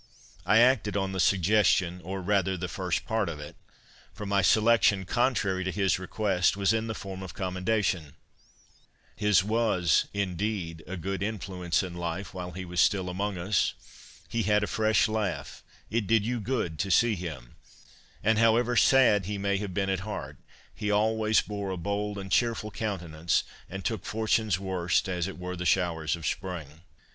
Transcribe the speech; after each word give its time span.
I 0.47 0.57
acted 0.57 0.97
on 0.97 1.11
the 1.11 1.19
suggestion, 1.19 2.01
or, 2.03 2.23
rather, 2.23 2.57
the 2.57 2.67
first 2.67 3.05
part 3.05 3.29
of 3.29 3.39
it; 3.39 3.55
for 4.15 4.25
my 4.25 4.41
selection, 4.41 5.05
contrary 5.05 5.63
to 5.63 5.69
his 5.69 5.99
request, 5.99 6.57
was 6.57 6.73
in 6.73 6.87
the 6.87 6.95
form 6.95 7.21
of 7.21 7.35
commendation:'" 7.35 8.15
His 9.25 9.43
was, 9.43 10.07
indeed, 10.11 10.83
a 10.87 10.97
good 10.97 11.21
influence 11.21 11.83
in 11.83 11.93
life 11.93 12.33
while 12.33 12.49
he 12.49 12.65
was 12.65 12.81
still 12.81 13.09
among 13.09 13.37
us; 13.37 13.75
he 14.27 14.41
had 14.41 14.63
a 14.63 14.65
fresh 14.65 15.07
laugh; 15.07 15.63
it 15.91 16.07
did 16.07 16.25
you 16.25 16.39
good 16.39 16.79
to 16.79 16.89
see 16.89 17.13
him; 17.13 17.55
and, 18.23 18.39
however 18.39 18.75
sad 18.75 19.27
he 19.27 19.37
may 19.37 19.57
have 19.57 19.71
been 19.75 19.87
at 19.91 19.99
heart, 19.99 20.37
he 20.73 20.89
always 20.89 21.41
bore 21.41 21.69
a 21.69 21.77
bold 21.77 22.17
and 22.17 22.31
cheer 22.31 22.55
ful 22.55 22.71
countenance, 22.71 23.43
and 23.69 23.85
took 23.85 24.03
fortune's 24.03 24.57
worst 24.57 25.07
as 25.07 25.27
it 25.27 25.37
were 25.37 25.55
the 25.55 25.63
showers 25.67 26.15
of 26.15 26.25
spring." 26.25 26.81